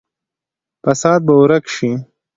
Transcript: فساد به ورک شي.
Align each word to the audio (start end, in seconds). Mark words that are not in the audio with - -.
فساد 0.83 1.19
به 1.25 1.33
ورک 1.41 1.65
شي. 1.75 1.91